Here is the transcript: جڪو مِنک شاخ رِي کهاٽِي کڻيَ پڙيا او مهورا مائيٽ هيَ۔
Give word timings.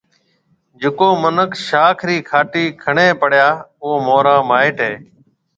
جڪو 0.81 1.07
مِنک 1.21 1.51
شاخ 1.67 1.97
رِي 2.07 2.17
کهاٽِي 2.27 2.65
کڻيَ 2.83 3.07
پڙيا 3.21 3.49
او 3.81 3.87
مهورا 4.05 4.35
مائيٽ 4.49 4.77
هيَ۔ 4.85 4.93